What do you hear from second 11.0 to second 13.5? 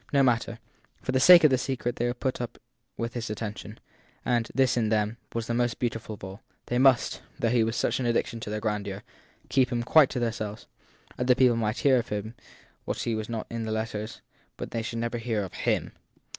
Other people might hear of what was